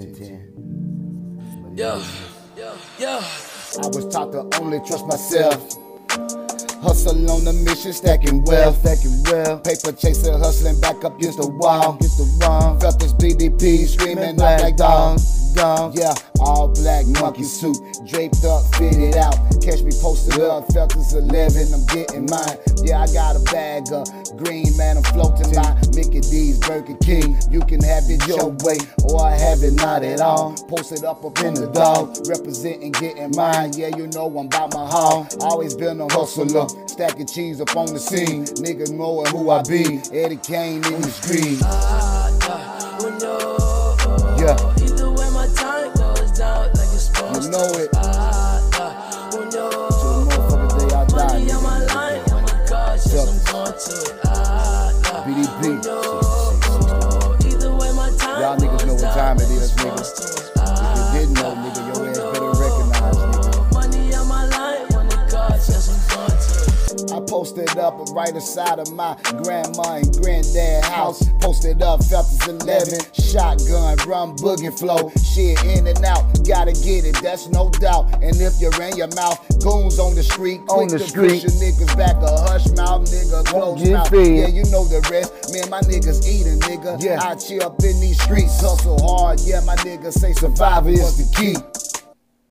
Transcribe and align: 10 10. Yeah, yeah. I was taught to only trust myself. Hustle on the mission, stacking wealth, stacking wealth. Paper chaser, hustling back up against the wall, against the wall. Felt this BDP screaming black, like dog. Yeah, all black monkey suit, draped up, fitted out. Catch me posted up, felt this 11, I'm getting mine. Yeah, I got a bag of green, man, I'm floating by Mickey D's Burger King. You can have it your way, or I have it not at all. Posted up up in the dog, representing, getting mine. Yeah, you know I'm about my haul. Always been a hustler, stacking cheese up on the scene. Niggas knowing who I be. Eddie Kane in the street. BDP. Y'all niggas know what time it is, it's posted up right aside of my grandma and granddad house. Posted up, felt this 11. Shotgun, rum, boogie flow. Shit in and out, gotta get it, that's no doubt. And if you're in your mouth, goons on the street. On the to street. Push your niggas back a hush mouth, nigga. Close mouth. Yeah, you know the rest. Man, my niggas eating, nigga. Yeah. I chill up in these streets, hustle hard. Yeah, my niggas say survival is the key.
10 0.00 0.14
10. 0.14 1.74
Yeah, 1.74 2.02
yeah. 2.98 3.16
I 3.82 3.86
was 3.88 4.06
taught 4.12 4.32
to 4.32 4.48
only 4.60 4.78
trust 4.86 5.06
myself. 5.06 5.74
Hustle 6.80 7.30
on 7.30 7.44
the 7.44 7.52
mission, 7.52 7.92
stacking 7.92 8.44
wealth, 8.44 8.78
stacking 8.78 9.22
wealth. 9.24 9.64
Paper 9.64 9.92
chaser, 9.96 10.38
hustling 10.38 10.80
back 10.80 11.04
up 11.04 11.16
against 11.18 11.38
the 11.38 11.48
wall, 11.48 11.96
against 11.96 12.18
the 12.18 12.46
wall. 12.46 12.78
Felt 12.78 13.00
this 13.00 13.12
BDP 13.12 13.86
screaming 13.86 14.36
black, 14.36 14.62
like 14.62 14.76
dog. 14.76 15.18
Yeah, 15.58 16.14
all 16.38 16.68
black 16.68 17.04
monkey 17.20 17.42
suit, 17.42 17.76
draped 18.06 18.44
up, 18.44 18.62
fitted 18.76 19.16
out. 19.16 19.34
Catch 19.60 19.82
me 19.82 19.90
posted 20.00 20.40
up, 20.40 20.70
felt 20.72 20.94
this 20.94 21.14
11, 21.14 21.74
I'm 21.74 21.84
getting 21.86 22.26
mine. 22.30 22.58
Yeah, 22.84 23.02
I 23.02 23.06
got 23.12 23.34
a 23.34 23.40
bag 23.50 23.90
of 23.92 24.06
green, 24.36 24.76
man, 24.76 24.98
I'm 24.98 25.02
floating 25.02 25.52
by 25.52 25.74
Mickey 25.96 26.20
D's 26.20 26.60
Burger 26.60 26.96
King. 27.02 27.36
You 27.50 27.58
can 27.60 27.82
have 27.82 28.04
it 28.06 28.24
your 28.28 28.50
way, 28.62 28.78
or 29.02 29.26
I 29.26 29.34
have 29.34 29.64
it 29.64 29.74
not 29.74 30.04
at 30.04 30.20
all. 30.20 30.54
Posted 30.68 31.04
up 31.04 31.24
up 31.24 31.40
in 31.40 31.54
the 31.54 31.66
dog, 31.66 32.16
representing, 32.28 32.92
getting 32.92 33.32
mine. 33.34 33.72
Yeah, 33.74 33.90
you 33.96 34.06
know 34.06 34.26
I'm 34.38 34.46
about 34.46 34.72
my 34.74 34.86
haul. 34.86 35.26
Always 35.40 35.74
been 35.74 36.00
a 36.00 36.06
hustler, 36.12 36.68
stacking 36.86 37.26
cheese 37.26 37.60
up 37.60 37.76
on 37.76 37.86
the 37.86 37.98
scene. 37.98 38.44
Niggas 38.62 38.92
knowing 38.92 39.26
who 39.32 39.50
I 39.50 39.62
be. 39.62 40.00
Eddie 40.12 40.36
Kane 40.36 40.84
in 40.84 41.02
the 41.02 41.10
street. 41.10 42.17
BDP. 53.78 55.84
Y'all 58.40 58.56
niggas 58.56 58.86
know 58.86 58.94
what 58.94 59.14
time 59.14 59.36
it 59.36 59.50
is, 59.50 59.72
it's 59.72 60.37
posted 67.58 67.78
up 67.78 67.94
right 68.14 68.34
aside 68.36 68.78
of 68.78 68.92
my 68.92 69.16
grandma 69.42 69.96
and 69.96 70.12
granddad 70.22 70.84
house. 70.84 71.28
Posted 71.40 71.82
up, 71.82 72.04
felt 72.04 72.26
this 72.30 72.46
11. 72.46 73.00
Shotgun, 73.14 73.96
rum, 74.06 74.36
boogie 74.36 74.76
flow. 74.76 75.10
Shit 75.22 75.62
in 75.64 75.86
and 75.86 76.04
out, 76.04 76.24
gotta 76.46 76.72
get 76.72 77.04
it, 77.04 77.16
that's 77.22 77.48
no 77.48 77.70
doubt. 77.70 78.12
And 78.22 78.36
if 78.40 78.60
you're 78.60 78.74
in 78.82 78.96
your 78.96 79.08
mouth, 79.16 79.38
goons 79.60 79.98
on 79.98 80.14
the 80.14 80.22
street. 80.22 80.60
On 80.68 80.86
the 80.88 80.98
to 80.98 81.04
street. 81.04 81.42
Push 81.42 81.42
your 81.42 81.52
niggas 81.52 81.96
back 81.96 82.16
a 82.22 82.30
hush 82.48 82.66
mouth, 82.76 83.04
nigga. 83.10 83.44
Close 83.46 83.88
mouth. 83.90 84.12
Yeah, 84.12 84.48
you 84.48 84.64
know 84.70 84.84
the 84.84 85.00
rest. 85.10 85.52
Man, 85.52 85.68
my 85.70 85.80
niggas 85.80 86.26
eating, 86.26 86.60
nigga. 86.60 87.02
Yeah. 87.02 87.22
I 87.22 87.34
chill 87.34 87.62
up 87.62 87.82
in 87.82 88.00
these 88.00 88.20
streets, 88.22 88.60
hustle 88.60 88.98
hard. 89.02 89.40
Yeah, 89.40 89.60
my 89.60 89.76
niggas 89.76 90.14
say 90.14 90.32
survival 90.32 90.92
is 90.92 91.16
the 91.16 91.26
key. 91.36 91.56